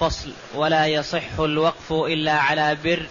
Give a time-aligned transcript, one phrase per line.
[0.00, 3.06] فصل ولا يصح الوقف إلا على بر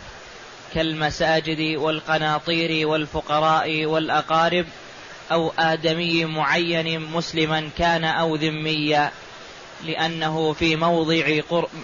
[0.74, 4.66] كالمساجد والقناطير والفقراء والأقارب
[5.32, 9.12] أو آدمي معين مسلما كان أو ذميا
[9.86, 11.42] لأنه في موضع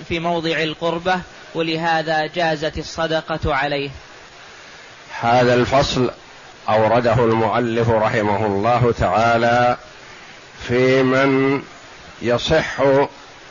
[0.07, 1.21] في موضع القربة
[1.55, 3.89] ولهذا جازت الصدقة عليه.
[5.19, 6.11] هذا الفصل
[6.69, 9.77] أورده المؤلف رحمه الله تعالى
[10.67, 11.61] في من
[12.21, 12.81] يصح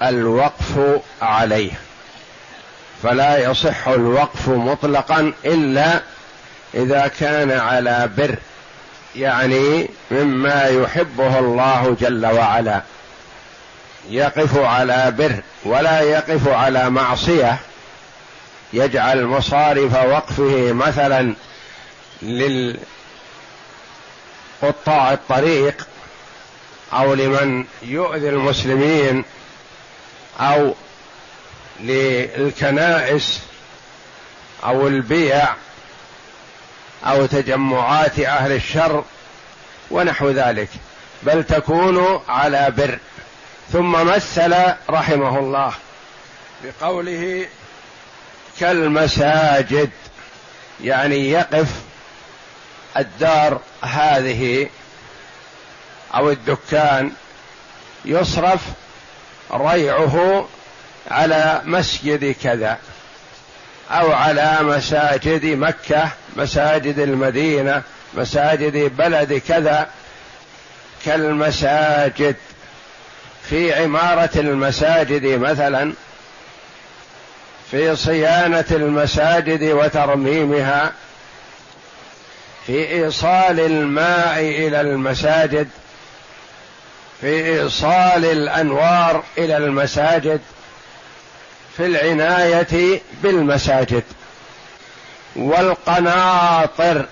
[0.02, 1.72] الوقف عليه.
[3.02, 6.00] فلا يصح الوقف مطلقا إلا
[6.74, 8.34] إذا كان على بر
[9.16, 12.82] يعني مما يحبه الله جل وعلا.
[14.08, 15.34] يقف على بر
[15.64, 17.58] ولا يقف على معصية.
[18.72, 21.34] يجعل مصارف وقفه مثلا
[22.22, 22.82] للقطاع
[25.12, 25.86] الطريق
[26.92, 29.24] أو لمن يؤذي المسلمين
[30.40, 30.74] أو
[31.80, 33.40] للكنائس
[34.64, 35.54] أو البيع
[37.04, 39.04] أو تجمعات أهل الشر
[39.90, 40.68] ونحو ذلك
[41.22, 42.98] بل تكون على بر.
[43.72, 44.54] ثم مثل
[44.90, 45.72] رحمه الله
[46.64, 47.46] بقوله
[48.60, 49.90] كالمساجد
[50.80, 51.68] يعني يقف
[52.96, 54.68] الدار هذه
[56.14, 57.12] أو الدكان
[58.04, 58.60] يصرف
[59.52, 60.46] ريعه
[61.10, 62.78] على مسجد كذا
[63.90, 67.82] أو على مساجد مكة مساجد المدينة
[68.14, 69.88] مساجد بلد كذا
[71.04, 72.36] كالمساجد.
[73.50, 75.92] في عمارة المساجد مثلا
[77.70, 80.92] في صيانة المساجد وترميمها
[82.66, 85.68] في إيصال الماء إلى المساجد
[87.20, 90.40] في إيصال الأنوار إلى المساجد
[91.76, 94.02] في العناية بالمساجد.
[95.36, 97.06] والقناطر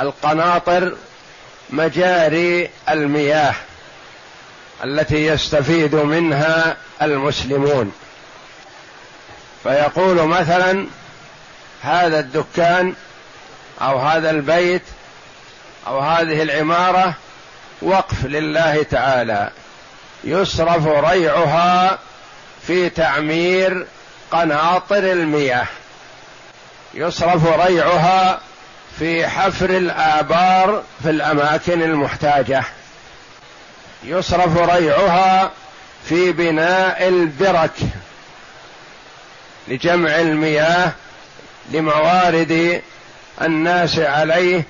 [0.00, 0.96] القناطر
[1.70, 3.54] مجاري المياه
[4.84, 7.92] التي يستفيد منها المسلمون.
[9.62, 10.86] فيقول مثلا
[11.82, 12.94] هذا الدكان
[13.80, 14.82] أو هذا البيت
[15.86, 17.14] أو هذه العمارة
[17.84, 19.50] وقف لله تعالى.
[20.24, 21.98] يصرف ريعها
[22.66, 23.86] في تعمير
[24.30, 25.66] قناطر المياه.
[26.94, 28.40] يصرف ريعها
[28.98, 32.64] في حفر الآبار في الأماكن المحتاجة.
[34.04, 35.50] يصرف ريعها
[36.08, 37.70] في بناء البرك
[39.68, 40.92] لجمع المياه
[41.70, 42.82] لموارد
[43.42, 44.64] الناس عليه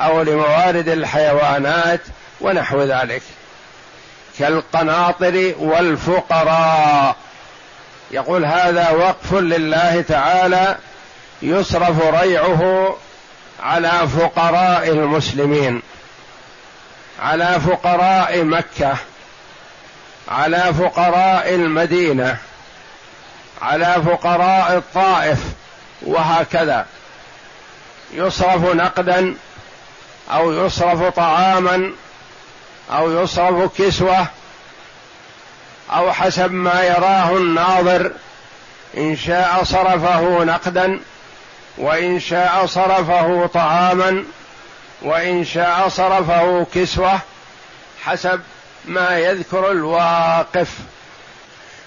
[0.00, 2.00] أو لموارد الحيوانات
[2.40, 3.22] ونحو ذلك.
[4.38, 7.16] كالقناطر والفقراء.
[8.10, 10.76] يقول هذا وقف لله تعالى
[11.42, 12.96] يصرف ريعه
[13.62, 15.82] على فقراء المسلمين.
[17.22, 18.96] على فقراء مكة.
[20.28, 22.36] على فقراء المدينة.
[23.62, 25.38] على فقراء الطائف.
[26.02, 26.86] وهكذا.
[28.12, 29.34] يصرف نقدا
[30.30, 31.92] أو يصرف طعاما
[32.90, 34.26] أو يصرف كسوة
[35.90, 38.12] أو حسب ما يراه الناظر
[38.96, 41.00] إن شاء صرفه نقدا
[41.78, 44.24] وإن شاء صرفه طعاما
[45.02, 47.20] وإن شاء صرفه كسوة
[48.02, 48.40] حسب
[48.84, 50.68] ما يذكر الواقف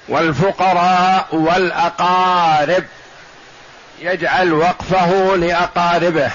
[0.09, 2.83] والفقراء والأقارب.
[3.99, 6.31] يجعل وقفه لأقاربه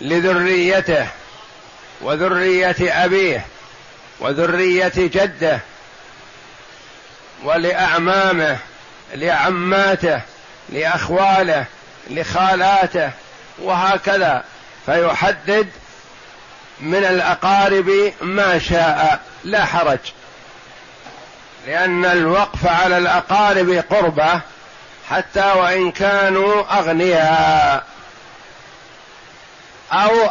[0.00, 1.06] لذريته.
[2.00, 3.46] وذرية أبيه
[4.20, 5.60] وذرية جده
[7.44, 8.56] ولأعمامه
[9.14, 10.20] لعماته
[10.68, 11.64] لأخواله
[12.10, 13.10] لخالاته
[13.58, 14.44] وهكذا.
[14.86, 15.68] فيحدد
[16.80, 19.98] من الأقارب ما شاء لا حرج.
[21.66, 24.40] لأن الوقف على الأقارب قربة
[25.10, 27.84] حتى وإن كانوا أغنياء.
[29.94, 30.26] أو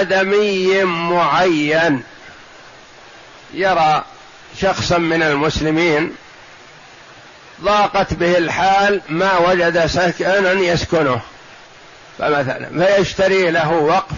[0.00, 2.02] آدمي معين.
[3.54, 4.04] يرى
[4.60, 6.14] شخصا من المسلمين
[7.62, 11.20] ضاقت به الحال ما وجد سكنا يسكنه.
[12.18, 14.16] فمثلا فيشتري له وقف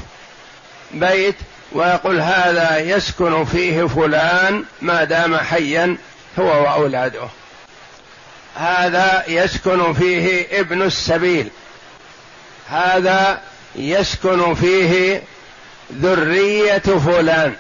[0.91, 1.37] بيت
[1.73, 5.97] ويقول هذا يسكن فيه فلان ما دام حيا
[6.39, 7.29] هو وأولاده.
[8.57, 11.49] هذا يسكن فيه ابن السبيل.
[12.69, 13.41] هذا
[13.77, 15.23] يسكن فيه
[15.93, 17.55] ذرية فلان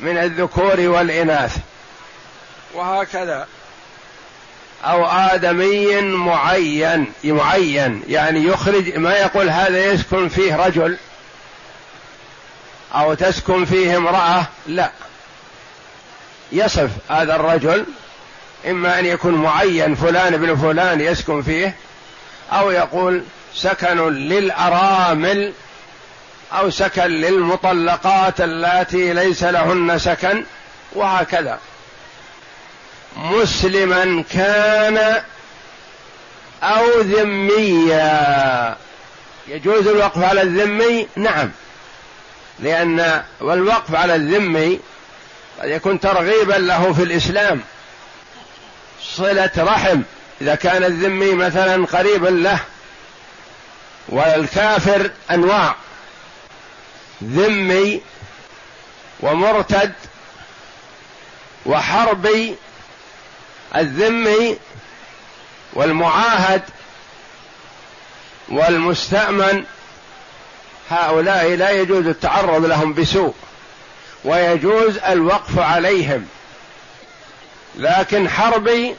[0.00, 1.56] من الذكور والإناث.
[2.74, 3.46] وهكذا.
[4.84, 10.96] أو آدمي معين معين يعني يخرج ما يقول هذا يسكن فيه رجل
[12.94, 14.90] أو تسكن فيه امرأة لا.
[16.52, 17.84] يصف هذا الرجل
[18.70, 21.76] إما أن يكون معين فلان ابن فلان يسكن فيه
[22.52, 23.22] أو يقول
[23.54, 25.52] سكن للأرامل
[26.52, 30.44] أو سكن للمطلقات اللاتي ليس لهن سكن
[30.92, 31.58] وهكذا.
[33.16, 35.22] مسلما كان
[36.62, 38.76] أو ذميا.
[39.48, 41.50] يجوز الوقف على الذمي؟ نعم.
[42.60, 44.80] لأن والوقف على الذمي
[45.60, 47.60] قد يكون ترغيبا له في الإسلام.
[49.02, 50.00] صلة رحم.
[50.40, 52.60] إذا كان الذمي مثلا قريبا له
[54.08, 55.74] والكافر أنواع.
[57.24, 58.00] ذمي
[59.20, 59.92] ومرتد
[61.66, 62.54] وحربي.
[63.76, 64.58] الذمي
[65.72, 66.62] والمعاهد
[68.48, 69.64] والمستأمن.
[70.90, 73.34] هؤلاء لا يجوز التعرض لهم بسوء
[74.24, 76.28] ويجوز الوقف عليهم.
[77.76, 78.94] لكن حربي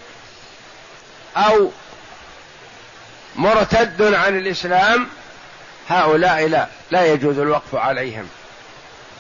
[1.37, 1.71] أو
[3.35, 5.07] مرتد عن الإسلام
[5.89, 8.29] هؤلاء لا لا يجوز الوقف عليهم.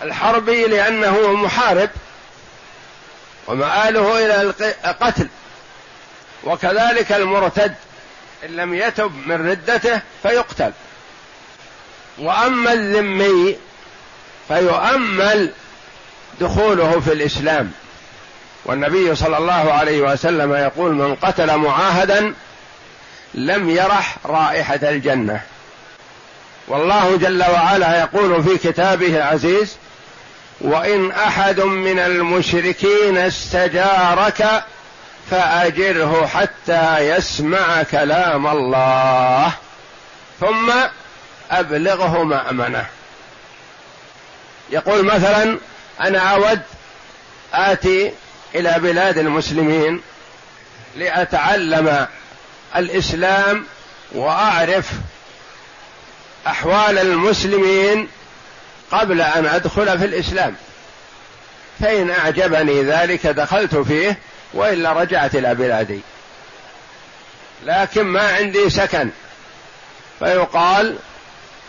[0.03, 1.89] الحربي لأنه محارب
[3.47, 4.53] ومآله إلى
[4.85, 5.27] القتل
[6.43, 7.75] وكذلك المرتد
[8.45, 10.71] إن لم يتب من ردته فيقتل.
[12.19, 13.57] وأما الذمي
[14.47, 15.51] فيؤمل
[16.39, 17.71] دخوله في الإسلام.
[18.65, 22.33] والنبي صلى الله عليه وسلم يقول من قتل معاهدا
[23.33, 25.41] لم يرح رائحة الجنة.
[26.67, 29.75] والله جل وعلا يقول في كتابه العزيز
[30.61, 34.63] وإن أحد من المشركين استجارك
[35.31, 39.51] فأجره حتى يسمع كلام الله
[40.39, 40.71] ثم
[41.51, 42.85] أبلغه مأمنة.
[44.69, 45.57] يقول مثلا
[46.01, 46.61] أنا أود
[47.53, 48.11] آتي
[48.55, 50.01] إلى بلاد المسلمين
[50.95, 52.07] لأتعلم
[52.75, 53.65] الإسلام
[54.11, 54.91] وأعرف
[56.47, 58.07] أحوال المسلمين
[58.91, 60.55] قبل أن أدخل في الإسلام.
[61.79, 64.17] فإن أعجبني ذلك دخلت فيه
[64.53, 65.99] وإلا رجعت إلى بلادي.
[67.65, 69.09] لكن ما عندي سكن.
[70.19, 70.95] فيقال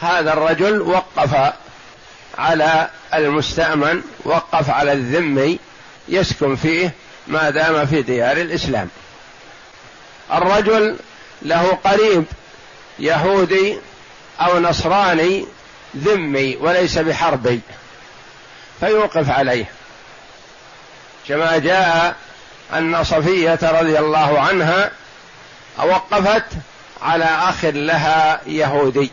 [0.02, 1.52] هذا الرجل وقف
[2.38, 5.58] على المستأمن وقف على الذمي
[6.08, 6.92] يسكن فيه
[7.26, 8.88] ما دام في ديار الإسلام.
[10.32, 10.96] الرجل
[11.42, 12.24] له قريب
[12.98, 13.78] يهودي
[14.40, 15.46] أو نصراني
[15.96, 17.60] ذمي وليس بحربي
[18.80, 19.64] فيوقف عليه.
[21.28, 22.16] كما جاء
[22.72, 24.90] أن صفية رضي الله عنها
[25.78, 26.44] وقفت
[27.02, 29.10] على أخ لها يهودي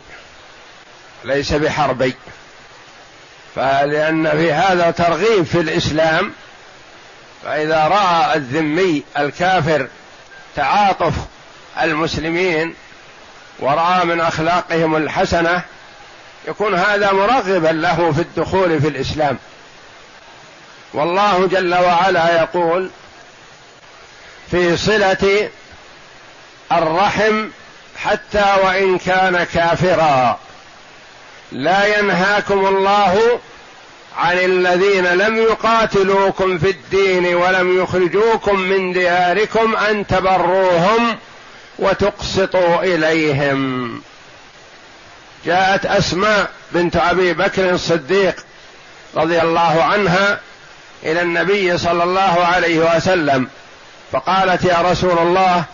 [1.24, 2.14] ليس بحربي.
[3.54, 6.32] فلأن في هذا ترغيب في الإسلام
[7.44, 9.88] فإذا رأى الذمي الكافر
[10.60, 11.14] تعاطف
[11.82, 12.74] المسلمين
[13.58, 15.62] ورأى من أخلاقهم الحسنة
[16.48, 19.38] يكون هذا مرغبا له في الدخول في الإسلام.
[20.94, 22.90] والله جل وعلا يقول
[24.50, 25.50] في صلة
[26.72, 27.48] الرحم
[27.96, 30.38] حتى وإن كان كافرا.
[31.52, 33.40] لا ينهاكم الله
[34.16, 41.16] عن الذين لم يقاتلوكم في الدين ولم يخرجوكم من دياركم أن تبروهم
[41.78, 44.02] وتقسطوا إليهم.
[45.46, 48.36] جاءت أسماء بنت أبي بكر الصديق
[49.16, 50.40] رضي الله عنها
[51.02, 53.48] إلى النبي صلى الله عليه وسلم
[54.12, 55.64] فقالت يا رسول الله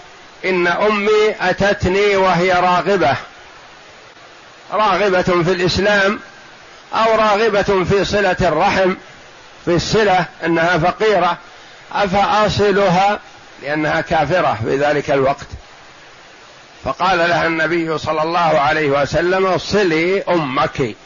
[0.44, 3.16] إن أمي أتتني وهي راغبة.
[4.72, 6.20] راغبة في الإسلام
[6.94, 8.94] أو راغبة في صلة الرحم
[9.64, 11.38] في الصلة أنها فقيرة
[11.92, 13.20] أفأصلها؟
[13.62, 15.46] لأنها كافرة في ذلك الوقت.
[16.84, 20.96] فقال لها النبي صلى الله عليه وسلم صلي أمك.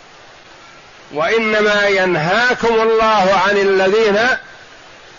[1.14, 4.18] وإنما ينهاكم الله عن الذين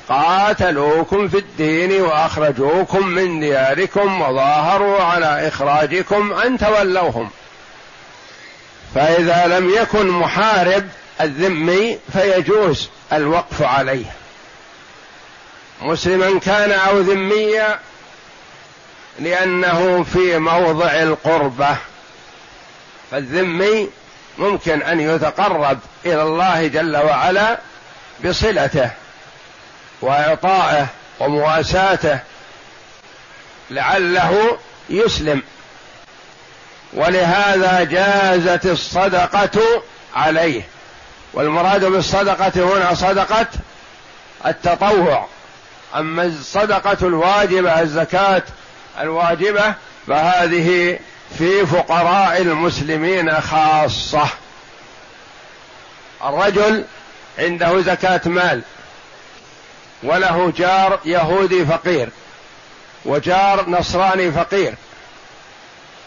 [0.10, 7.30] قاتلوكم في الدين وأخرجوكم من دياركم وظاهروا على إخراجكم أن تولوهم.
[8.96, 10.90] فإذا لم يكن محارب
[11.22, 14.06] الذمي فيجوز الوقف عليه.
[15.82, 17.80] مسلما كان أو ذميا
[19.20, 21.78] لأنه في موضع القربة.
[23.12, 23.90] فالذمي
[24.38, 27.60] ممكن أن يتقرب إلى الله جل وعلا
[28.26, 28.90] بصلته
[30.02, 30.88] وإعطائه
[31.20, 32.20] ومواساته
[33.70, 34.58] لعله
[34.90, 35.42] يسلم.
[36.94, 39.84] ولهذا جازت الصدقة
[40.16, 40.62] عليه.
[41.34, 43.48] والمراد بالصدقة هنا صدقة
[44.46, 45.28] التطوع.
[45.96, 48.44] أما الصدقة الواجبة الزكاة
[49.00, 49.74] الواجبة
[50.08, 51.00] فهذه
[51.38, 54.28] في فقراء المسلمين خاصة.
[56.24, 56.84] الرجل
[57.40, 58.62] عنده زكاة مال
[60.04, 62.10] وله جار يهودي فقير
[63.06, 64.74] وجار نصراني فقير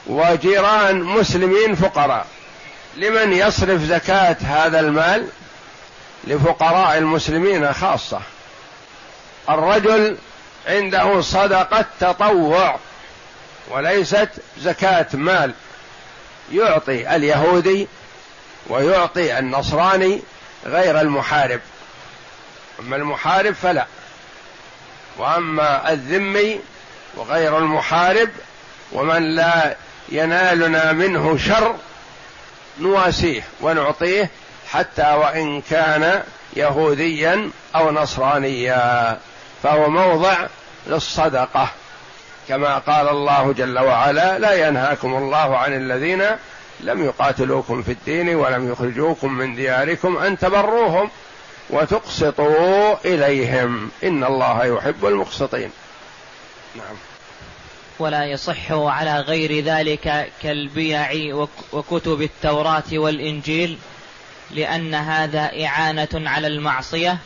[0.06, 2.26] وجيران مسلمين فقراء.
[2.96, 5.28] لمن يصرف زكاة هذا المال؟
[6.25, 8.20] لفقراء المسلمين خاصة.
[9.50, 10.16] الرجل
[10.66, 12.78] عنده صدقة تطوع
[13.70, 14.28] وليست
[14.61, 15.52] زكاة مال.
[16.52, 17.88] يعطي اليهودي
[18.66, 20.23] ويعطي النصراني
[20.66, 21.61] غير المحارب.
[22.80, 23.87] أما المحارب فلا.
[25.18, 26.61] وأما الذمي
[27.16, 28.28] وغير المحارب
[28.92, 29.76] ومن لا
[30.08, 31.75] ينالنا منه شر
[32.80, 34.30] نواسيه ونعطيه
[34.70, 36.23] حتى وإن كان
[36.56, 39.18] يهوديا أو نصرانيا.
[39.62, 40.46] فهو موضع
[40.87, 41.68] للصدقة.
[42.49, 46.25] كما قال الله جل وعلا لا ينهاكم الله عن الذين
[46.80, 51.11] لم يقاتلوكم في الدين ولم يخرجوكم من دياركم أن تبروهم
[51.70, 53.90] وتقسطوا إليهم.
[54.04, 55.70] إن الله يحب المقسطين.
[56.75, 57.13] نعم.
[57.98, 61.08] ولا يصح على غير ذلك كالبيع
[61.72, 63.78] وكتب التوراة والإنجيل
[64.50, 67.18] لأن هذا إعانة على المعصية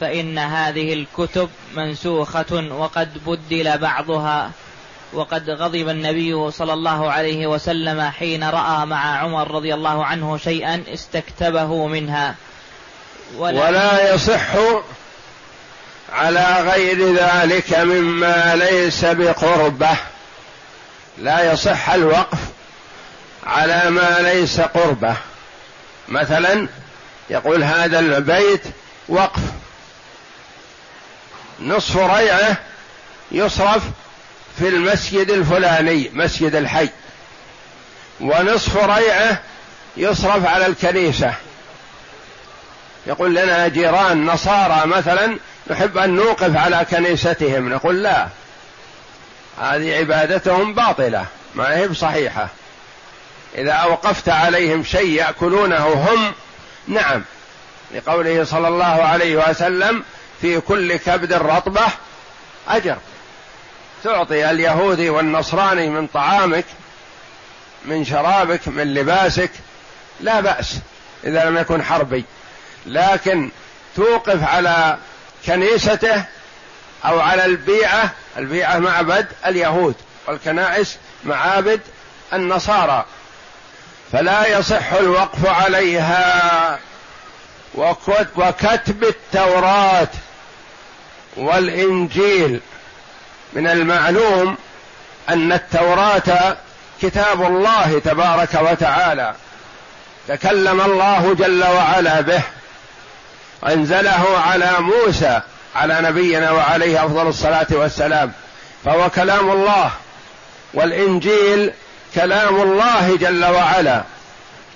[0.00, 4.50] فإن هذه الكتب منسوخة وقد بدل بعضها
[5.12, 10.84] وقد غضب النبي صلى الله عليه وسلم حين رأى مع عمر رضي الله عنه شيئا
[10.94, 12.34] استكتبه منها.
[13.36, 14.54] ولا, ولا يصح
[16.12, 19.96] على غير ذلك مما ليس بقربة.
[21.18, 22.38] لا يصح الوقف
[23.46, 25.16] على ما ليس قربة.
[26.08, 26.68] مثلا
[27.30, 28.62] يقول هذا البيت
[29.08, 29.40] وقف.
[31.60, 32.56] نصف ريعة
[33.32, 33.82] يصرف
[34.58, 36.88] في المسجد الفلاني مسجد الحي.
[38.20, 39.40] ونصف ريعة
[39.96, 41.34] يصرف على الكنيسة.
[43.06, 45.38] يقول لنا جيران نصارى مثلا
[45.70, 48.28] نحب أن نوقف على كنيستهم نقول لا
[49.60, 52.48] هذه عبادتهم باطلة ما هي بصحيحة.
[53.58, 56.34] إذا أوقفت عليهم شيء يأكلونه هم
[56.88, 57.24] نعم
[57.94, 60.04] لقوله صلى الله عليه وسلم
[60.40, 61.86] في كل كبد رطبة
[62.68, 62.96] أجر.
[64.04, 66.64] تعطي اليهودي والنصراني من طعامك
[67.84, 69.50] من شرابك من لباسك
[70.20, 70.78] لا بأس
[71.24, 72.24] إذا لم يكن حربي.
[72.86, 73.50] لكن
[73.96, 74.98] توقف على
[75.46, 76.24] كنيسته
[77.04, 79.94] أو على البيعة البيعة معبد اليهود
[80.26, 81.80] والكنائس معابد
[82.32, 83.04] النصارى.
[84.12, 86.78] فلا يصح الوقف عليها.
[88.36, 90.08] وكتب التوراة
[91.36, 92.60] والإنجيل.
[93.52, 94.56] من المعلوم
[95.28, 96.56] أن التوراة
[97.02, 99.34] كتاب الله تبارك وتعالى.
[100.28, 102.42] تكلم الله جل وعلا به.
[103.64, 105.40] أنزله على موسى
[105.76, 108.32] على نبينا وعليه أفضل الصلاة والسلام.
[108.84, 109.90] فهو كلام الله.
[110.74, 111.72] والإنجيل
[112.14, 114.02] كلام الله جل وعلا.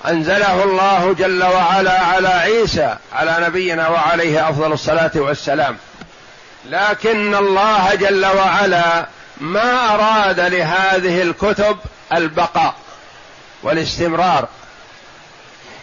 [0.09, 5.77] أنزله الله جل وعلا على عيسى على نبينا وعليه أفضل الصلاة والسلام.
[6.67, 9.07] لكن الله جل وعلا
[9.41, 11.79] ما أراد لهذه الكتب
[12.13, 12.75] البقاء
[13.63, 14.49] والاستمرار.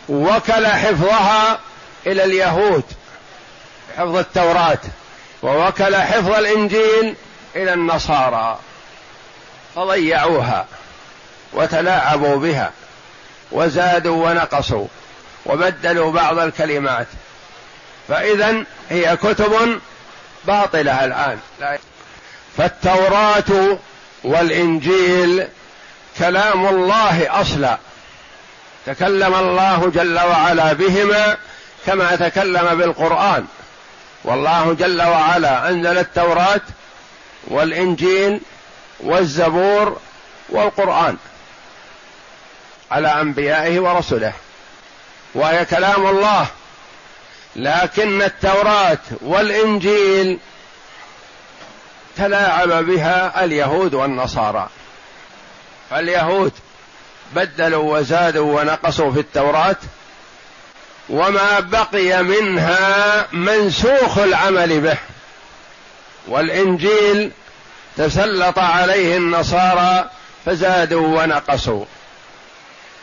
[0.10, 1.60] وكل حفظها
[2.08, 2.84] إلى اليهود
[3.98, 4.80] حفظ التوراة
[5.44, 7.16] ووكل حفظ الإنجيل
[7.56, 8.60] إلى النصارى
[9.76, 10.66] فضيعوها
[11.54, 12.72] وتلاعبوا بها
[13.52, 14.88] وزادوا ونقصوا
[15.46, 17.08] وبدلوا بعض الكلمات.
[18.08, 19.80] فاذا هي كتب
[20.46, 21.40] باطلة الآن.
[22.58, 23.78] فالتوراة
[24.24, 25.48] والإنجيل
[26.20, 27.78] كلام الله أصلا.
[28.86, 31.38] تكلم الله جل وعلا بهما
[31.88, 33.46] كما تكلم بالقرآن.
[34.24, 36.62] والله جل وعلا أنزل التوراة
[37.48, 38.42] والإنجيل
[39.00, 39.98] والزبور
[40.50, 41.18] والقرآن
[42.92, 44.34] على أنبيائه ورسله.
[45.36, 46.48] وهي كلام الله.
[47.56, 50.40] لكن التوراة والإنجيل
[52.18, 54.70] تلاعب بها اليهود والنصارى.
[55.90, 56.52] فاليهود
[57.36, 59.76] بدلوا وزادوا ونقصوا في التوراة
[61.10, 64.98] وما بقي منها منسوخ العمل به.
[66.28, 67.32] والإنجيل
[67.98, 70.10] تسلط عليه النصارى
[70.46, 71.86] فزادوا ونقصوا.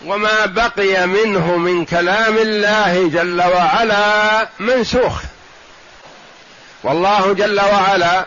[0.04, 5.22] وما بقي منه من كلام الله جل وعلا منسوخ.
[6.82, 8.26] والله جل وعلا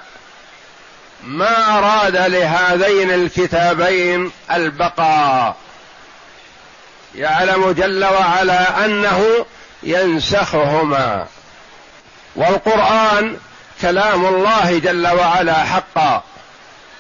[1.24, 5.56] ما أراد لهذين الكتابين البقاء.
[7.16, 9.46] يعلم جل وعلا أنه
[9.84, 11.26] ينسخهما.
[12.36, 13.38] والقرآن
[13.82, 16.24] كلام الله جل وعلا حقا.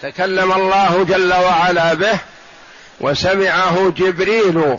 [0.01, 2.19] تكلم الله جل وعلا به
[2.99, 4.77] وسمعه جبريل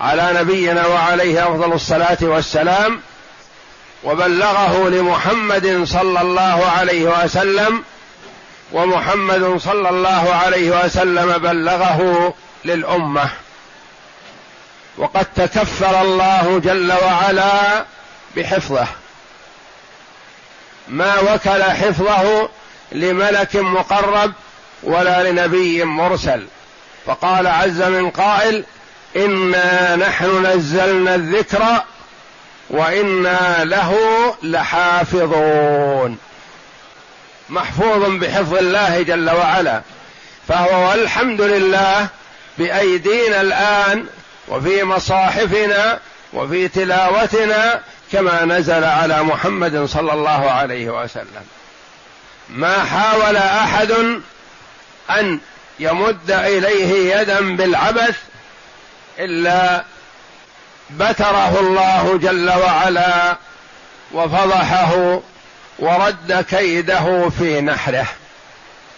[0.00, 3.00] على نبينا وعليه أفضل الصلاة والسلام
[4.04, 7.84] وبلغه لمحمد صلى الله عليه وسلم
[8.72, 12.34] ومحمد صلى الله عليه وسلم بلغه
[12.64, 13.30] للأمة.
[15.00, 17.84] وقد تكفل الله جل وعلا
[18.36, 18.86] بحفظه.
[20.88, 22.48] ما وكل حفظه
[22.92, 24.32] لملك مقرب
[24.82, 26.46] ولا لنبي مرسل.
[27.06, 28.64] فقال عز من قائل
[29.16, 31.82] إنا نحن نزلنا الذكر
[32.70, 33.96] وإنا له
[34.42, 36.18] لحافظون.
[37.48, 39.82] محفوظ بحفظ الله جل وعلا.
[40.48, 42.06] فهو والحمد لله
[42.58, 44.06] بأيدينا الآن
[44.50, 45.98] وفي مصاحفنا
[46.32, 47.80] وفي تلاوتنا
[48.12, 51.46] كما نزل على محمد صلى الله عليه وسلم.
[52.48, 53.90] ما حاول أحد
[55.10, 55.40] أن
[55.78, 58.18] يمد إليه يدا بالعبث
[59.18, 59.84] إلا
[60.90, 63.36] بتره الله جل وعلا
[64.12, 65.20] وفضحه
[65.78, 68.06] ورد كيده في نحره.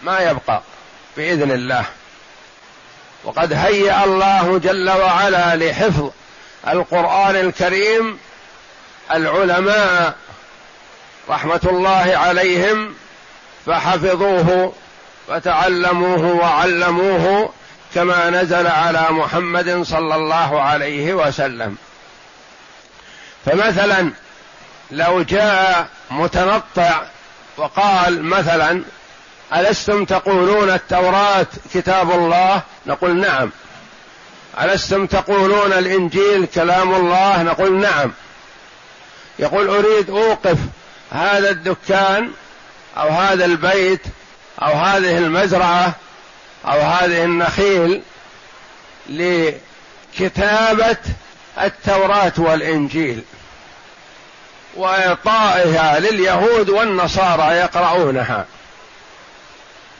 [0.02, 0.62] ما يبقى
[1.16, 1.84] بإذن الله.
[3.24, 6.10] وقد هيأ الله جل وعلا لحفظ
[6.68, 8.18] القرآن الكريم
[9.12, 10.14] العلماء
[11.28, 12.94] رحمة الله عليهم
[13.66, 14.72] فحفظوه
[15.28, 17.52] وتعلموه وعلموه
[17.94, 21.76] كما نزل على محمد صلى الله عليه وسلم.
[23.46, 24.10] فمثلا
[24.90, 27.02] لو جاء متنطع
[27.56, 28.82] وقال مثلا
[29.54, 33.50] ألستم تقولون التوراة كتاب الله؟ نقول نعم.
[34.62, 38.12] ألستم تقولون الإنجيل كلام الله؟ نقول نعم.
[39.38, 40.58] يقول أريد أوقف
[41.12, 42.30] هذا الدكان
[42.96, 44.00] أو هذا البيت
[44.62, 45.94] أو هذه المزرعة
[46.66, 48.02] أو هذه النخيل
[49.08, 50.96] لكتابة
[51.62, 53.22] التوراة والإنجيل
[54.76, 58.46] وإعطائها لليهود والنصارى يقرؤونها.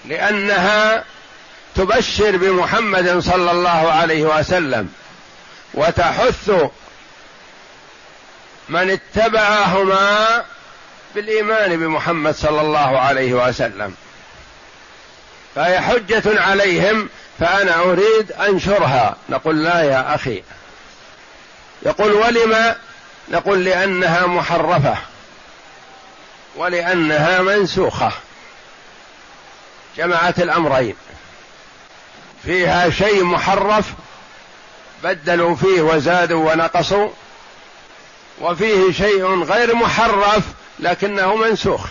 [0.05, 1.05] لأنها
[1.75, 4.93] تبشر بمحمد صلى الله عليه وسلم
[5.75, 6.51] وتحث
[8.69, 10.45] من اتبعهما
[11.15, 13.95] بالإيمان بمحمد صلى الله عليه وسلم.
[15.55, 17.09] فهي حجة عليهم
[17.41, 20.43] فأنا أريد انشرها نقول لا يا أخي.
[21.83, 22.75] يقول ولم؟
[23.29, 24.97] نقول لأنها محرفة
[26.57, 28.13] ولأنها منسوخة.
[29.97, 30.95] جمعت الأمرين.
[32.45, 33.93] فيها شيء محرف
[35.05, 37.09] بدلوا فيه وزادوا ونقصوا
[38.41, 40.45] وفيه شيء غير محرف
[40.79, 41.87] لكنه منسوخ.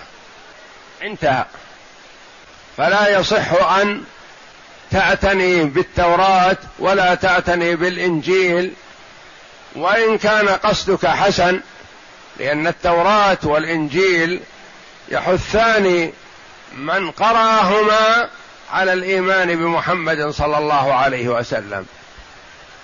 [1.03, 1.45] انتهى.
[2.77, 4.03] فلا يصح أن
[4.91, 8.73] تعتني بالتوراة ولا تعتني بالإنجيل
[9.75, 11.59] وإن كان قصدك حسن
[12.39, 14.39] لأن التوراة والإنجيل
[15.09, 16.11] يحثان
[16.77, 18.29] من قرأهما
[18.71, 21.85] على الإيمان بمحمد صلى الله عليه وسلم.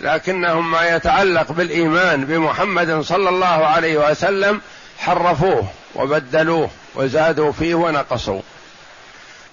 [0.01, 4.61] لكنهم ما يتعلق بالإيمان بمحمد صلى الله عليه وسلم
[4.99, 8.41] حرفوه وبدلوه وزادوا فيه ونقصوا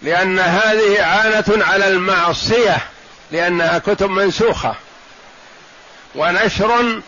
[0.02, 2.76] لأن هذه عانة على المعصية
[3.30, 4.74] لأنها كتب منسوخة.
[6.14, 7.00] ونشر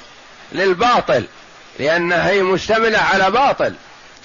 [0.52, 1.24] للباطل
[1.78, 3.74] لانها هي مشتملة على باطل.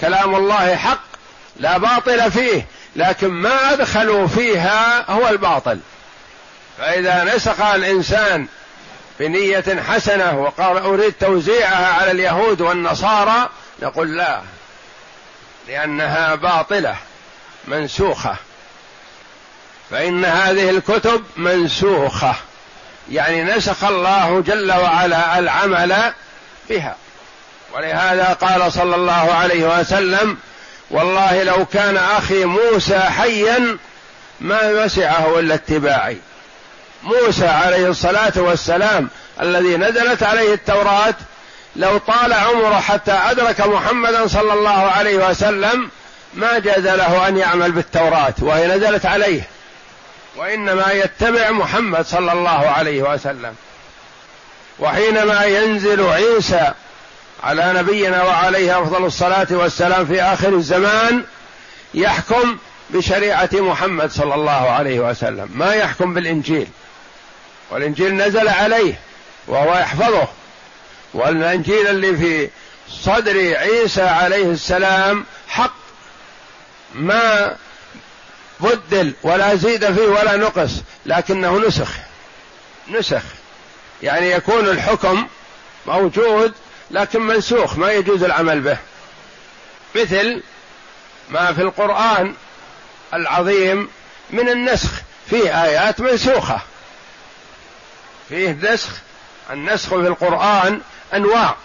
[0.02, 1.11] كلام الله حق
[1.58, 5.80] لا باطل فيه لكن ما أدخلوا فيها هو الباطل.
[6.78, 8.48] فإذا نسخ الإنسان
[9.20, 13.50] بنية حسنة وقال أريد توزيعها على اليهود والنصارى
[13.82, 14.42] نقول لا
[15.68, 16.96] لأنها باطلة
[17.68, 18.36] منسوخة.
[19.92, 22.36] فإن هذه الكتب منسوخة
[23.12, 26.14] يعني نسخ الله جل وعلا العمل
[26.70, 26.96] بها.
[27.74, 30.38] ولهذا قال صلى الله عليه وسلم
[30.92, 33.78] والله لو كان أخي موسى حيا
[34.42, 36.18] ما وسعه إلا اتباعي.
[37.04, 39.10] موسى عليه الصلاة والسلام
[39.42, 41.14] الذي نزلت عليه التوراة
[41.76, 45.90] لو طال عمره حتى أدرك محمدا صلى الله عليه وسلم
[46.34, 49.42] ما جاز له أن يعمل بالتوراة وهي نزلت عليه.
[50.36, 53.56] وإنما يتبع محمد صلى الله عليه وسلم.
[54.80, 56.72] وحينما ينزل عيسى
[57.44, 61.24] على نبينا وعليه أفضل الصلاة والسلام في آخر الزمان
[61.94, 62.58] يحكم
[62.90, 66.68] بشريعة محمد صلى الله عليه وسلم ما يحكم بالإنجيل.
[67.72, 69.00] والإنجيل نزل عليه
[69.48, 70.28] وهو يحفظه.
[71.14, 72.50] والإنجيل اللي في
[72.90, 75.74] صدر عيسى عليه السلام حق
[76.96, 77.56] ما
[78.60, 80.72] بدل ولا زيد فيه ولا نقص
[81.06, 81.90] لكنه نسخ
[82.88, 83.24] نسخ.
[84.04, 85.28] يعني يكون الحكم
[85.88, 86.54] موجود
[86.92, 88.78] لكن منسوخ ما يجوز العمل به.
[89.96, 90.44] مثل
[91.30, 92.34] ما في القرآن
[93.14, 93.90] العظيم
[94.30, 94.90] من النسخ
[95.30, 96.62] فيه آيات منسوخة.
[98.30, 98.90] فيه نسخ
[99.52, 100.82] النسخ في القرآن
[101.14, 101.56] أنواع.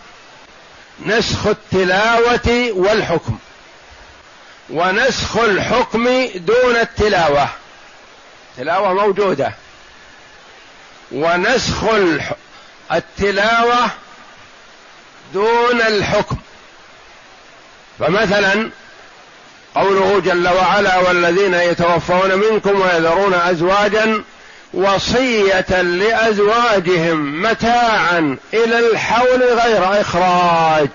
[1.06, 3.38] نسخ التلاوة والحكم.
[4.70, 7.48] ونسخ الحكم دون التلاوة.
[8.56, 9.52] تلاوة موجودة.
[11.12, 11.84] ونسخ
[12.92, 13.90] التلاوة
[15.34, 16.36] دون الحكم.
[17.98, 18.70] فمثلا
[19.74, 24.22] قوله جل وعلا والذين يتوفون منكم ويذرون ازواجا
[24.74, 30.88] وصية لأزواجهم متاعا إلى الحول غير إخراج.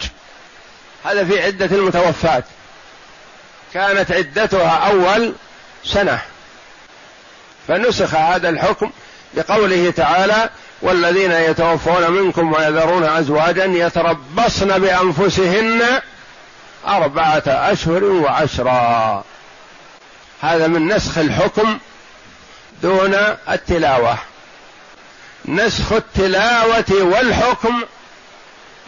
[1.05, 2.43] هذا في عدة المتوفات.
[3.73, 5.33] كانت عدتها أول
[5.85, 6.21] سنة.
[7.67, 8.91] فنسخ هذا الحكم
[9.33, 10.49] بقوله تعالى
[10.81, 15.81] والذين يتوفون منكم ويذرون أزواجا يتربصن بأنفسهن
[16.87, 19.23] أربعة أشهر وعشرا.
[20.41, 21.77] هذا من نسخ الحكم
[22.83, 23.15] دون
[23.49, 24.17] التلاوة.
[25.45, 27.81] نسخ التلاوة والحكم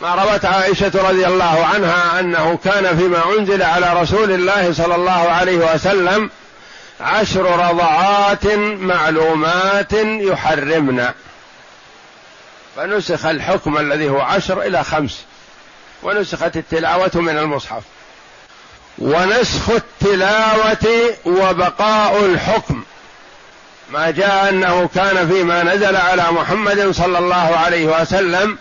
[0.02, 5.12] ما روت عائشة رضي الله عنها أنه كان فيما أنزل على رسول الله صلى الله
[5.12, 6.30] عليه وسلم
[7.02, 8.46] عشر رضعات
[8.80, 11.08] معلومات يحرمن.
[12.76, 15.24] فنسخ الحكم الذي هو عشر إلى خمس.
[16.04, 17.84] ونسخت التلاوة من المصحف.
[18.98, 22.84] ونسخ التلاوة وبقاء الحكم.
[23.90, 28.58] ما جاء أنه كان فيما نزل على محمد صلى الله عليه وسلم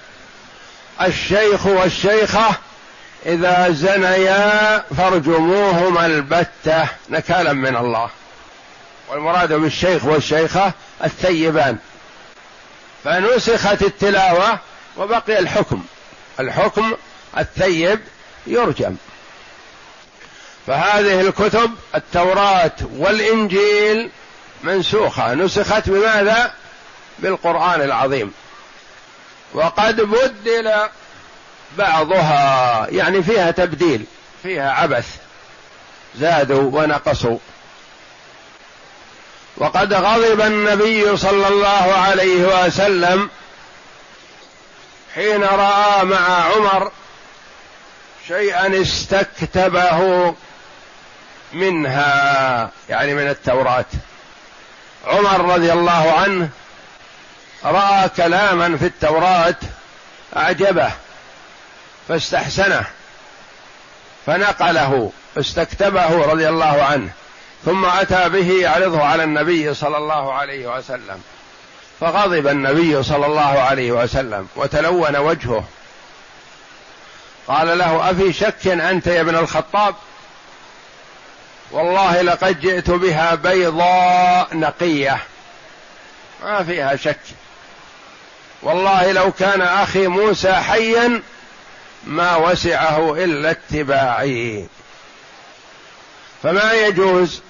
[1.02, 2.50] الشيخ والشيخة
[3.26, 8.10] إذا زنيا فارجموهما البتة نكالا من الله.
[9.08, 10.72] والمراد بالشيخ والشيخة
[11.04, 11.78] الثيبان.
[13.04, 14.58] فنسخت التلاوة
[14.96, 15.84] وبقي الحكم.
[16.40, 16.92] الحكم
[17.38, 18.00] الثيب
[18.46, 18.96] يرجم.
[20.66, 24.10] فهذه الكتب التوراة والإنجيل
[24.62, 25.34] منسوخة.
[25.34, 26.52] نسخت بماذا؟
[27.18, 28.32] بالقرآن العظيم.
[29.54, 30.72] وقد بدل
[31.78, 34.04] بعضها يعني فيها تبديل
[34.42, 35.16] فيها عبث.
[36.18, 37.38] زادوا ونقصوا.
[39.56, 43.30] وقد غضب النبي صلى الله عليه وسلم
[45.14, 46.92] حين رأى مع عمر
[48.28, 50.34] شيئا استكتبه
[51.52, 53.84] منها يعني من التوراة.
[55.06, 56.48] عمر رضي الله عنه
[57.64, 59.54] رأى كلاما في التوراة
[60.36, 60.90] أعجبه
[62.08, 62.84] فاستحسنه
[64.26, 67.10] فنقله استكتبه رضي الله عنه.
[67.64, 71.22] ثم أتى به يعرضه على النبي صلى الله عليه وسلم.
[72.00, 75.64] فغضب النبي صلى الله عليه وسلم وتلون وجهه.
[77.48, 79.94] قال له أفي شك أنت يا ابن الخطاب؟
[81.70, 85.18] والله لقد جئت بها بيضاء نقية.
[86.44, 87.20] ما فيها شك.
[88.62, 91.22] والله لو كان أخي موسى حيا
[92.04, 94.66] ما وسعه إلا اتباعي.
[96.42, 97.42] فما يجوز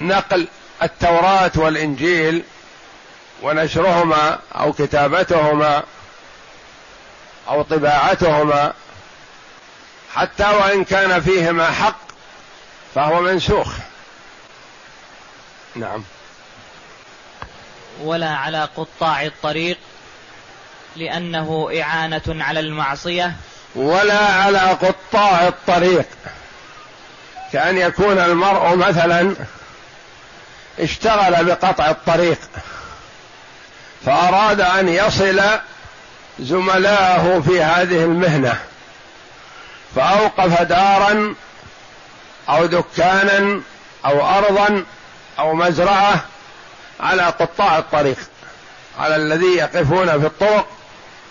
[0.00, 0.48] نقل
[0.82, 2.42] التوراة والإنجيل
[3.42, 5.82] ونشرهما أو كتابتهما
[7.48, 8.72] أو طباعتهما
[10.14, 11.98] حتى وإن كان فيهما حق
[12.94, 13.68] فهو منسوخ.
[15.74, 16.04] نعم.
[18.02, 19.78] ولا على قطاع الطريق
[20.96, 23.32] لأنه إعانة على المعصية.
[23.74, 26.06] ولا على قطاع الطريق.
[27.52, 29.34] كأن يكون المرء مثلا
[30.78, 32.38] اشتغل بقطع الطريق
[34.06, 35.42] فأراد أن يصل
[36.40, 38.60] زملائه في هذه المهنة
[39.96, 41.34] فأوقف دارا
[42.48, 43.60] أو دكانا
[44.04, 44.84] أو أرضا
[45.38, 46.24] أو مزرعة
[47.00, 48.18] على قطاع الطريق
[48.98, 50.66] على الذي يقفون في الطرق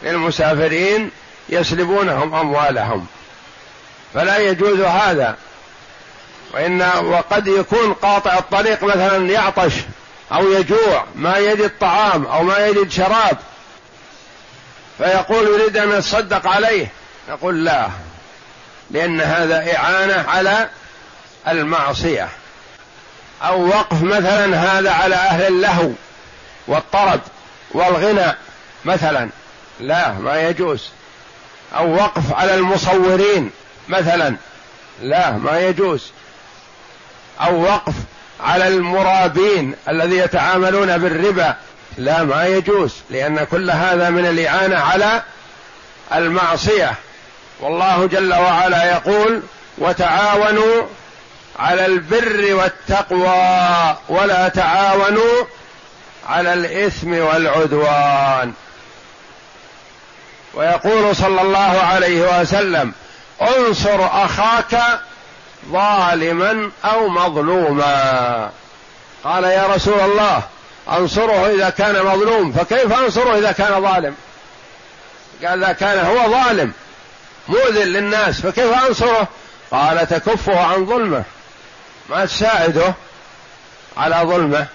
[0.03, 1.11] للمسافرين
[1.49, 3.07] يسلبونهم أموالهم.
[4.13, 5.35] فلا يجوز هذا.
[6.53, 9.73] وإن وقد يكون قاطع الطريق مثلا يعطش
[10.31, 13.37] أو يجوع ما يجد طعام أو ما يجد شراب
[14.97, 16.87] فيقول يريد أن يتصدق عليه
[17.29, 17.87] نقول لا
[18.91, 20.69] لأن هذا إعانة على
[21.47, 22.29] المعصية.
[23.41, 25.91] أو وقف مثلا هذا على أهل اللهو
[26.67, 27.19] والطرب
[27.71, 28.35] والغنى
[28.85, 29.29] مثلا
[29.79, 30.89] لا ما يجوز.
[31.75, 33.51] أو وقف على المصورين
[33.89, 34.35] مثلا
[35.01, 36.11] لا ما يجوز.
[37.41, 37.93] أو وقف
[38.39, 41.55] على المرابين الذي يتعاملون بالربا.
[41.97, 45.21] لا ما يجوز لأن كل هذا من الإعانة على
[46.15, 46.93] المعصية.
[47.59, 49.41] والله جل وعلا يقول
[49.77, 50.83] وتعاونوا
[51.59, 55.45] على البر والتقوى ولا تعاونوا
[56.29, 58.53] على الإثم والعدوان.
[60.53, 62.93] ويقول صلى الله عليه وسلم
[63.41, 64.81] انصر أخاك
[65.71, 68.49] ظالما أو مظلوما.
[69.23, 70.41] قال يا رسول الله
[70.91, 72.51] أنصره إذا كان مظلوم.
[72.51, 74.15] فكيف أنصره إذا كان ظالم؟
[75.45, 76.71] قال إذا كان هو ظالم
[77.47, 79.27] مؤذن للناس فكيف أنصره؟
[79.71, 81.23] قال تكفه عن ظلمه.
[82.09, 82.93] ما تساعده
[83.97, 84.67] على ظلمه.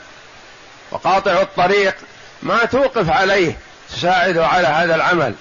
[0.91, 1.95] وقاطع الطريق
[2.43, 3.57] ما توقف عليه
[3.97, 5.35] تساعده على هذا العمل.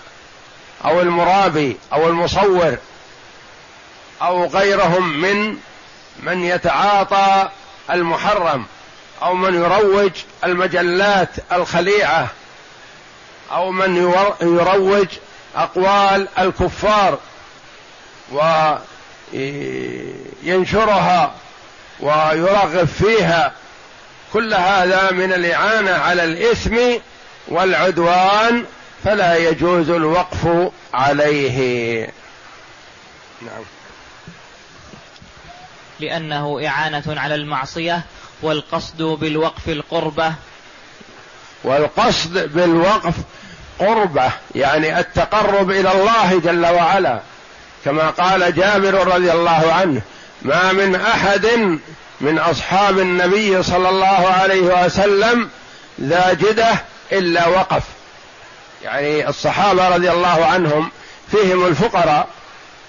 [0.85, 2.77] أو المرابي أو المصور.
[4.21, 5.57] أو غيرهم من
[6.23, 7.49] من يتعاطى
[7.91, 8.65] المحرم
[9.21, 10.11] أو من يروج
[10.43, 12.27] المجلات الخليعة
[13.51, 13.97] أو من
[14.41, 15.07] يروج
[15.55, 17.19] أقوال الكفار
[20.43, 21.33] وينشرها
[21.99, 23.53] ويرغب فيها.
[24.33, 26.77] كل هذا من الإعانة على الإثم
[27.47, 28.65] والعدوان
[29.03, 32.09] فلا يجوز الوقف عليه.
[33.41, 33.76] نعم.
[35.99, 38.01] لأنه إعانة على المعصية
[38.41, 40.33] والقصد بالوقف القربة.
[41.63, 43.13] والقصد بالوقف
[43.79, 47.19] قربة يعني التقرب إلى الله جل وعلا.
[47.85, 50.01] كما قال جابر رضي الله عنه
[50.41, 51.47] ما من أحد
[52.21, 55.49] من أصحاب النبي صلى الله عليه وسلم
[56.01, 56.81] ذا جدة
[57.11, 57.83] إلا وقف.
[58.83, 60.91] يعني الصحابة رضي الله عنهم
[61.31, 62.27] فيهم الفقراء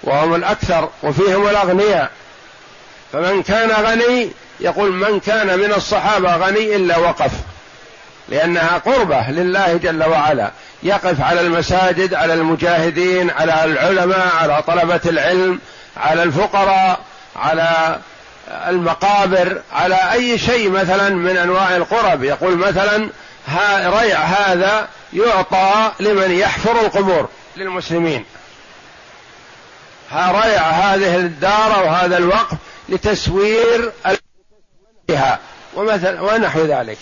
[0.03, 2.11] وهم الأكثر وفيهم الأغنياء.
[3.13, 7.31] فمن كان غني يقول من كان من الصحابة غني إلا وقف.
[8.29, 10.51] لأنها قربة لله جل وعلا.
[10.83, 15.59] يقف على المساجد على المجاهدين على العلماء على طلبة العلم
[15.97, 16.99] على الفقراء
[17.35, 17.99] على
[18.67, 22.23] المقابر على أي شيء مثلا من أنواع القرب.
[22.23, 23.09] يقول مثلا
[24.01, 28.25] ريع هذا يعطى لمن يحفر القبور للمسلمين.
[30.13, 32.57] ريع هذه الدار وهذا الوقف
[32.89, 33.91] لتسوير
[35.09, 35.39] بها
[35.75, 36.97] ومثل ونحو ذلك.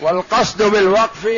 [0.00, 1.28] والقصد بالوقف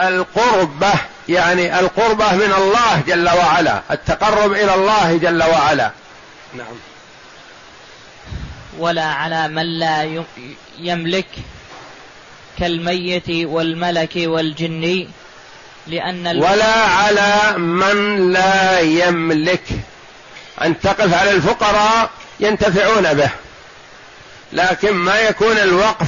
[0.00, 0.92] القربة
[1.28, 5.90] يعني القربة من الله جل وعلا التقرب إلى الله جل وعلا.
[6.54, 6.74] نعم.
[8.78, 10.22] ولا على من لا
[10.78, 11.28] يملك
[12.58, 15.08] كالميت والملك والجن
[15.86, 19.64] لأن ولا على من لا يملك
[20.62, 23.30] أن تقف على الفقراء ينتفعون به.
[24.52, 26.06] لكن ما يكون الوقف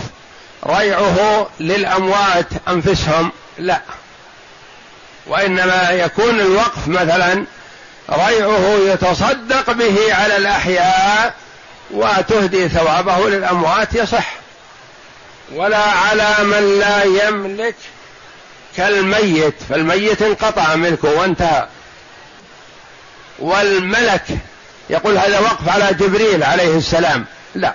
[0.66, 3.80] ريعه للأموات أنفسهم لا.
[5.26, 7.44] وإنما يكون الوقف مثلا
[8.10, 11.34] ريعه يتصدق به على الأحياء
[11.90, 14.34] وتهدي ثوابه للأموات يصح.
[15.54, 17.74] ولا على من لا يملك
[18.76, 21.66] كالميت فالميت انقطع ملكه وانتهى.
[23.42, 24.24] والملك
[24.90, 27.24] يقول هذا وقف على جبريل عليه السلام.
[27.54, 27.74] لا.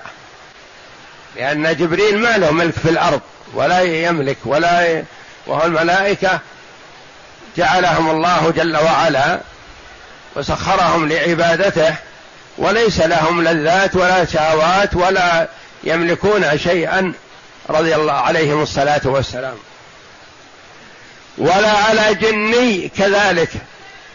[1.36, 3.22] لأن جبريل ما له ملك في الأرض
[3.54, 5.04] ولا يملك ولا.
[5.48, 6.40] وهو الملائكة.
[7.58, 9.40] جعلهم الله جل وعلا
[10.36, 11.96] وسخرهم لعبادته
[12.58, 15.48] وليس لهم لذات ولا شهوات ولا
[15.84, 17.14] يملكون شيئا.
[17.70, 19.58] رضي الله عليهم الصلاة والسلام.
[21.38, 23.50] ولا على جني كذلك.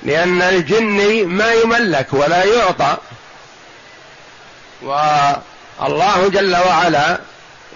[0.05, 2.97] لأن الجن ما يملك ولا يعطى.
[4.83, 7.19] والله جل وعلا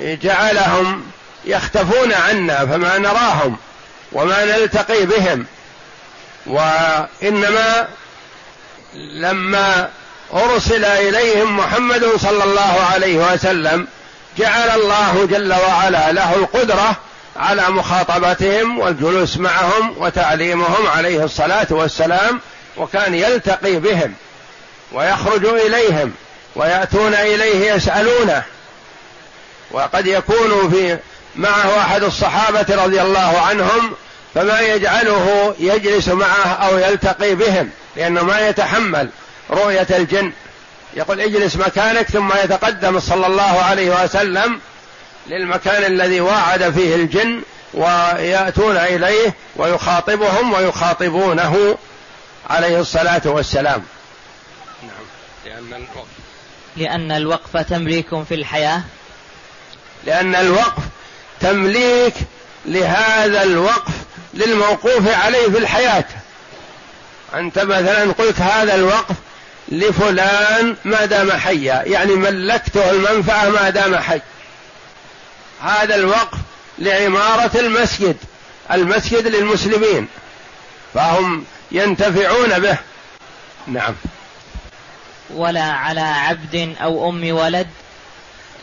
[0.00, 1.06] جعلهم
[1.44, 3.56] يختفون عنا فما نراهم
[4.12, 5.46] وما نلتقي بهم.
[6.46, 7.88] وإنما
[8.94, 9.88] لما
[10.34, 13.86] أرسل إليهم محمد صلى الله عليه وسلم
[14.38, 16.96] جعل الله جل وعلا له القدرة
[17.38, 22.40] على مخاطبتهم والجلوس معهم وتعليمهم عليه الصلاة والسلام
[22.76, 24.14] وكان يلتقي بهم
[24.92, 26.12] ويخرج إليهم
[26.56, 28.42] ويأتون إليه يسألونه.
[29.70, 30.98] وقد يكون في
[31.36, 33.94] معه أحد الصحابة رضي الله عنهم
[34.34, 39.08] فما يجعله يجلس معه أو يلتقي بهم لأنه ما يتحمل
[39.50, 40.32] رؤية الجن.
[40.94, 44.60] يقول اجلس مكانك ثم يتقدم صلى الله عليه وسلم
[45.28, 47.42] للمكان الذي واعد فيه الجن
[47.74, 51.78] ويأتون إليه ويخاطبهم ويخاطبونه
[52.50, 53.82] عليه الصلاة والسلام.
[54.82, 54.90] نعم.
[55.44, 56.08] لأن الوقف.
[56.76, 58.82] لأن الوقف تمليك في الحياة.
[60.04, 60.82] لأن الوقف
[61.40, 62.14] تمليك
[62.66, 63.92] لهذا الوقف
[64.34, 66.04] للموقوف عليه في الحياة.
[67.34, 69.14] أنت مثلا قلت هذا الوقف
[69.68, 74.20] لفلان ما دام حيا يعني ملكته المنفعة ما دام حي.
[75.62, 76.38] هذا الوقف
[76.78, 78.16] لعمارة المسجد
[78.72, 80.08] المسجد للمسلمين
[80.94, 82.78] فهم ينتفعون به.
[83.66, 83.94] نعم.
[85.30, 87.66] ولا على عبد أو أم ولد.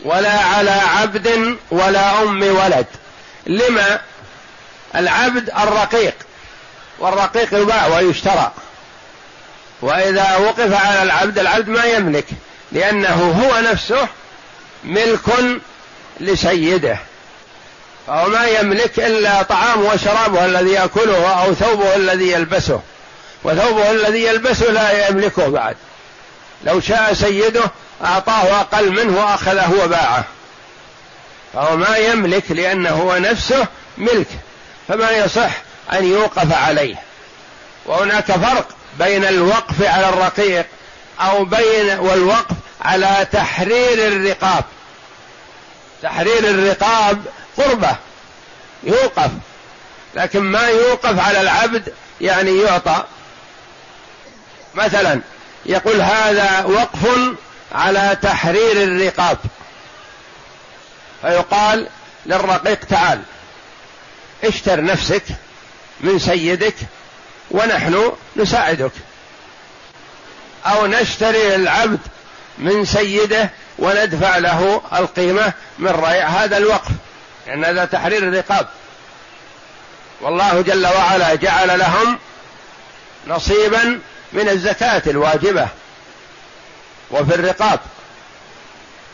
[0.04, 2.86] ولا على عبد ولا أم ولد.
[3.46, 4.00] لما؟
[4.96, 6.14] العبد الرقيق
[6.98, 8.52] والرقيق يباع ويشترى.
[9.82, 12.26] وإذا وقف على العبد العبد ما يملك
[12.72, 14.08] لأنه هو نفسه
[14.84, 15.60] ملك
[16.20, 16.98] لسيده.
[18.06, 22.80] فهو ما يملك إلا طعامه وشرابه الذي يأكله أو ثوبه الذي يلبسه.
[23.44, 25.76] وثوبه الذي يلبسه لا يملكه بعد.
[26.64, 27.64] لو شاء سيده
[28.04, 30.24] أعطاه أقل منه وأخذه وباعه.
[31.54, 33.66] فهو ما يملك لأنه هو نفسه
[33.98, 34.28] ملك.
[34.88, 35.50] فما يصح
[35.92, 36.94] أن يوقف عليه.
[37.86, 40.66] وهناك فرق بين الوقف على الرقيق
[41.20, 44.64] أو بين والوقف على تحرير الرقاب.
[46.04, 47.24] تحرير الرقاب
[47.56, 47.96] قربة
[48.82, 49.30] يوقف.
[50.14, 53.04] لكن ما يوقف على العبد يعني يعطى.
[54.74, 55.20] مثلا
[55.66, 57.08] يقول هذا وقف
[57.72, 59.38] على تحرير الرقاب.
[61.22, 61.88] فيقال
[62.26, 63.22] للرقيق تعال
[64.44, 65.24] اشتر نفسك
[66.00, 66.74] من سيدك
[67.50, 68.92] ونحن نساعدك.
[70.66, 72.00] أو نشتري العبد
[72.58, 76.90] من سيده وندفع له القيمة من ريع هذا الوقف
[77.46, 78.68] لأن هذا تحرير الرقاب.
[80.20, 82.18] والله جل وعلا جعل لهم
[83.26, 84.00] نصيبا
[84.32, 85.68] من الزكاة الواجبة
[87.10, 87.80] وفي الرقاب.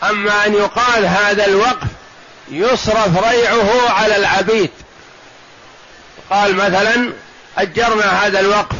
[0.02, 1.88] أما أن يقال هذا الوقف
[2.48, 4.70] يصرف ريعه على العبيد.
[6.30, 7.12] قال مثلا
[7.58, 8.76] أجرنا هذا الوقف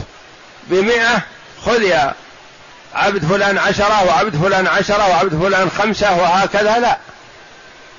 [0.67, 1.23] بمئة
[1.67, 2.15] خذ يا
[2.95, 6.99] عبد فلان عشرة وعبد فلان عشرة وعبد فلان خمسة وهكذا لا.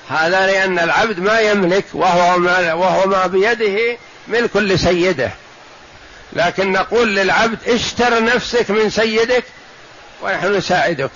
[0.09, 5.31] هذا لأن العبد ما يملك وهو ما, وهو ما بيده ملك لسيده.
[6.33, 9.43] لكن نقول للعبد اشتر نفسك من سيدك
[10.21, 11.11] ونحن نساعدك.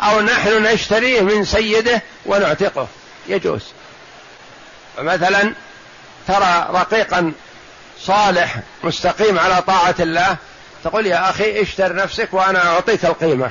[0.00, 2.88] أو نحن نشتريه من سيده ونعتقه.
[3.28, 3.62] يجوز.
[4.96, 5.52] فمثلا
[6.28, 7.32] ترى رقيقا
[8.00, 10.36] صالح مستقيم على طاعة الله
[10.84, 13.50] تقول يا أخي اشتر نفسك وأنا أعطيك القيمة.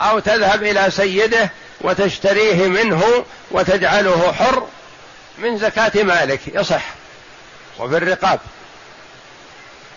[0.00, 4.66] أو تذهب إلى سيده وتشتريه منه وتجعله حر
[5.38, 6.84] من زكاة مالك يصح
[7.78, 8.40] وفي الرقاب.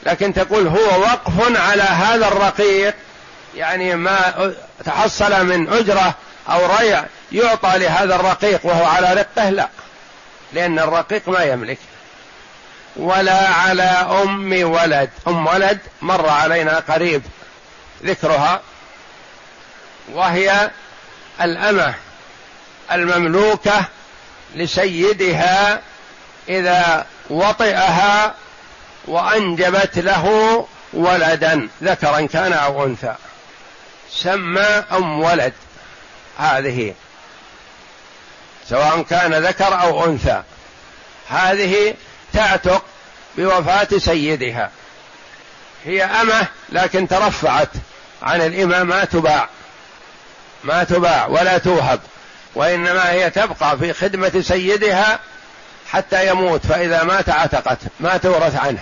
[0.05, 2.93] لكن تقول هو وقف على هذا الرقيق
[3.55, 4.53] يعني ما
[4.85, 6.15] تحصل من أجرة
[6.49, 9.69] أو ريع يعطى لهذا الرقيق وهو على رقه لا
[10.53, 11.77] لأن الرقيق ما يملك.
[12.95, 13.83] ولا على
[14.23, 15.09] أم ولد.
[15.27, 17.21] أم ولد مر علينا قريب
[18.03, 18.61] ذكرها
[20.13, 20.71] وهي
[21.41, 21.93] الأمة
[22.91, 23.85] المملوكة
[24.55, 25.81] لسيدها
[26.49, 28.35] إذا وطئها
[29.05, 33.15] وأنجبت له ولدا ذكرا كان أو أنثى.
[34.11, 35.53] سمى أم ولد
[36.37, 36.93] هذه
[38.69, 40.43] سواء كان ذكر أو أنثى.
[41.29, 41.93] هذه
[42.35, 42.83] تعتق
[43.37, 44.71] بوفاة سيدها.
[45.85, 47.69] هي أمة لكن ترفعت
[48.23, 49.49] عن الإمام ما تباع.
[50.63, 51.99] ما تباع ولا توهب.
[52.55, 55.19] وإنما هي تبقى في خدمة سيدها
[55.91, 58.79] حتى يموت فإذا مات عتقت ما تورث عنه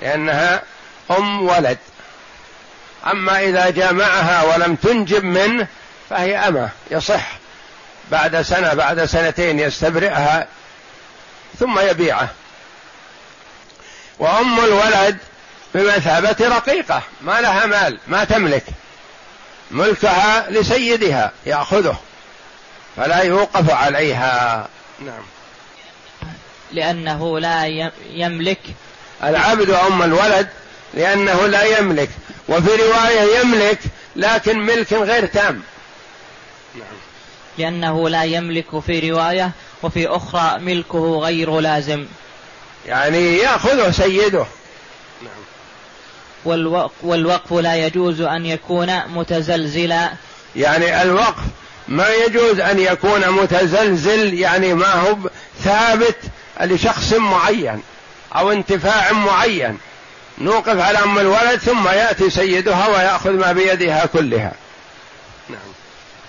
[0.00, 0.62] لأنها
[1.10, 1.78] أم ولد.
[3.06, 5.66] أما إذا جامعها ولم تنجب منه
[6.10, 7.30] فهي أمة يصح.
[8.10, 10.46] بعد سنة بعد سنتين يستبرئها
[11.58, 12.28] ثم يبيعه.
[14.20, 15.18] وأم الولد
[15.74, 18.64] بمثابة رقيقة ما لها مال ما تملك.
[19.70, 21.96] ملكها لسيدها يأخذه
[22.96, 24.68] فلا يوقف عليها.
[25.00, 25.22] نعم.
[26.72, 28.60] لأنه لا يملك.
[29.22, 30.48] العبد أم الولد
[30.94, 32.10] لأنه لا يملك
[32.48, 33.78] وفي رواية يملك
[34.16, 35.62] لكن ملك غير تام.
[36.74, 36.84] نعم.
[37.58, 39.50] لأنه لا يملك في رواية
[39.82, 42.06] وفي أخرى ملكه غير لازم.
[42.86, 44.46] يعني يأخذه سيده.
[45.22, 45.40] نعم.
[47.02, 50.10] والوقف لا يجوز أن يكون متزلزلا.
[50.56, 51.42] يعني الوقف
[51.88, 55.16] ما يجوز أن يكون متزلزل يعني ما هو
[55.64, 56.16] ثابت
[56.60, 57.82] لشخص معين
[58.36, 59.78] أو انتفاع معين.
[60.38, 64.52] نوقف على أم الولد ثم يأتي سيدها ويأخذ ما بيدها كلها.
[65.48, 65.58] نعم.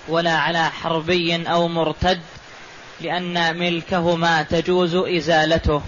[0.08, 2.20] ولا على حربي أو مرتد
[3.00, 5.82] لأن ملكهما تجوز إزالته.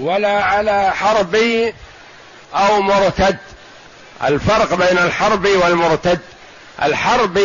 [0.00, 1.74] ولا على حربي
[2.54, 3.36] أو مرتد.
[4.24, 6.20] الفرق بين الحرب والمرتد.
[6.82, 7.40] الحرب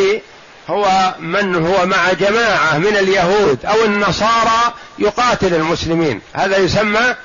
[0.70, 6.22] هو من هو مع جماعة من اليهود أو النصارى يقاتل المسلمين.
[6.34, 7.16] هذا يسمى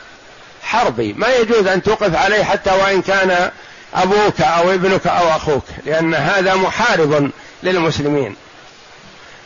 [0.63, 3.51] حربي ما يجوز أن توقف عليه حتى وإن كان
[3.95, 7.31] أبوك أو ابنك أو أخوك لأن هذا محارب
[7.63, 8.37] للمسلمين.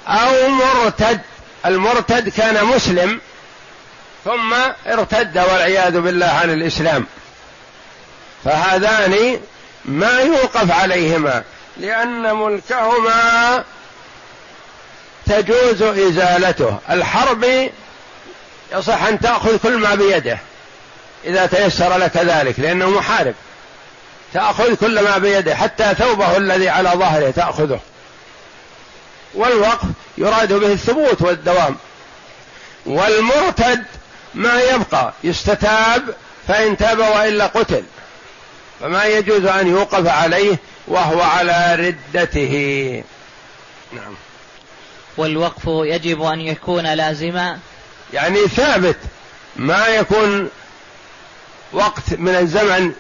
[0.09, 1.20] أو مرتد.
[1.66, 3.20] المرتد كان مسلم
[4.25, 4.55] ثم
[4.87, 7.07] ارتد والعياذ بالله عن الإسلام.
[8.45, 9.41] فهذان
[9.85, 11.43] ما يوقف عليهما
[11.77, 13.64] لأن ملكهما
[15.27, 16.79] تجوز إزالته.
[16.91, 17.71] الحرب
[18.73, 20.39] يصح أن تأخذ كل ما بيده
[21.25, 23.35] إذا تيسر لك ذلك لأنه محارب.
[24.35, 27.81] تأخذ كل ما بيده حتى ثوبه الذي على ظهره تأخذه.
[29.35, 29.89] والوقف
[30.19, 31.77] يراد به الثبوت والدوام.
[32.87, 33.85] والمرتد
[34.35, 35.12] ما يبقى.
[35.24, 36.14] يستتاب
[36.49, 37.85] فإن تاب وإلا قتل.
[38.81, 40.57] فما يجوز أن يوقف عليه
[40.87, 43.05] وهو على ردته.
[43.93, 44.14] نعم.
[45.16, 47.59] والوقف يجب أن يكون لازما.
[48.12, 48.99] يعني ثابت.
[49.57, 50.51] ما يكون
[51.72, 52.93] وقت من الزمن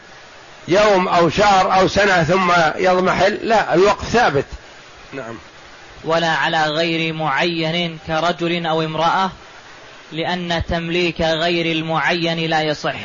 [0.68, 3.38] يوم أو شهر أو سنة ثم يضمحل.
[3.42, 4.46] لا الوقت ثابت.
[5.12, 5.38] نعم.
[6.04, 9.30] ولا على غير معين كرجل أو امرأة.
[10.12, 12.98] لأن تمليك غير المعين لا يصح.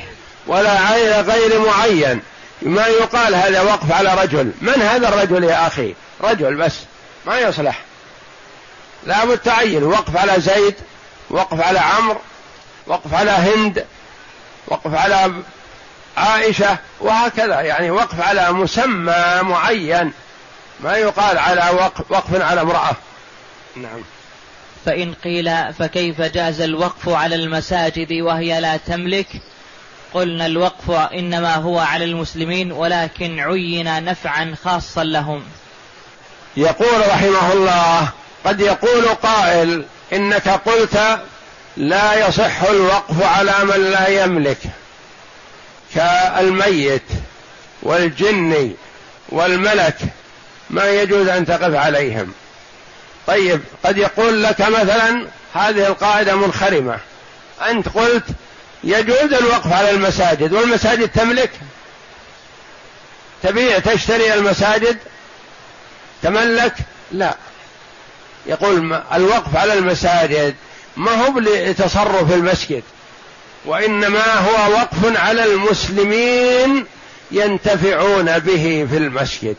[0.47, 2.21] ولا على غير معين.
[2.61, 4.51] ما يقال هذا وقف على رجل.
[4.61, 6.73] من هذا الرجل يا أخي؟ رجل بس.
[7.25, 7.79] ما يصلح.
[9.05, 10.75] لا بد تعين وقف على زيد
[11.29, 12.21] وقف على عمرو
[12.87, 13.85] وقف على هند
[14.67, 15.33] وقف على
[16.17, 17.61] عائشة وهكذا.
[17.61, 20.13] يعني وقف على مسمى معين.
[20.79, 22.95] ما يقال على وقف, وقف على امرأة.
[23.75, 24.01] نعم.
[24.85, 29.27] فإن قيل فكيف جاز الوقف على المساجد وهي لا تملك؟
[30.13, 35.43] قلنا الوقف إنما هو على المسلمين ولكن عين نفعا خاصا لهم.
[36.57, 38.09] يقول رحمه الله
[38.45, 41.19] قد يقول قائل إنك قلت
[41.77, 44.57] لا يصح الوقف على من لا يملك
[45.95, 47.03] كالميت
[47.83, 48.73] والجن
[49.29, 49.97] والملك
[50.69, 52.33] ما يجوز أن تقف عليهم.
[53.27, 56.99] طيب قد يقول لك مثلا هذه القاعدة منخرمة.
[57.69, 58.23] أنت قلت
[58.83, 61.51] يجوز الوقف على المساجد والمساجد تملك
[63.43, 64.97] تبيع تشتري المساجد
[66.23, 66.75] تملك؟
[67.11, 67.35] لا.
[68.45, 70.55] يقول الوقف على المساجد
[70.97, 72.83] ما هو لتصرف المسجد
[73.65, 76.85] وإنما هو وقف على المسلمين
[77.31, 79.55] ينتفعون به في المسجد.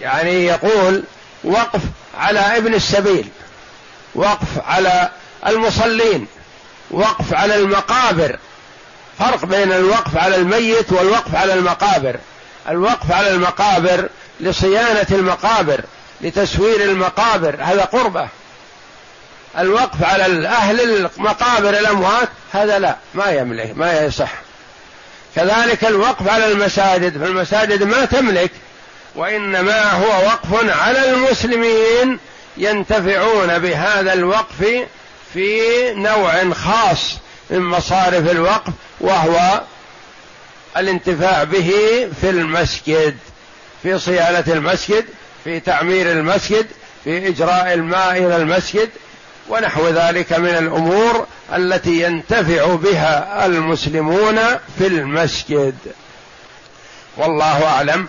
[0.00, 1.04] يعني يقول
[1.44, 1.80] وقف
[2.18, 3.28] على ابن السبيل
[4.14, 5.10] وقف على
[5.46, 6.26] المصلين
[6.90, 8.38] وقف على المقابر.
[9.18, 12.16] فرق بين الوقف على الميت والوقف على المقابر.
[12.68, 14.08] الوقف على المقابر
[14.40, 15.80] لصيانة المقابر
[16.20, 18.28] لتسوير المقابر هذا قربة.
[19.58, 24.32] الوقف على أهل المقابر الأموات هذا لا ما يملك ما يصح.
[25.36, 28.50] كذلك الوقف على المساجد فالمساجد ما تملك
[29.16, 32.18] وإنما هو وقف على المسلمين
[32.56, 34.86] ينتفعون بهذا الوقف
[35.34, 35.60] في
[35.94, 37.18] نوع خاص
[37.50, 39.60] من مصارف الوقف وهو
[40.76, 41.70] الانتفاع به
[42.20, 43.16] في المسجد
[43.82, 45.04] في صيانة المسجد
[45.44, 46.66] في تعمير المسجد
[47.04, 48.90] في إجراء الماء إلى المسجد
[49.48, 54.36] ونحو ذلك من الأمور التي ينتفع بها المسلمون
[54.78, 55.74] في المسجد.
[57.16, 58.08] والله أعلم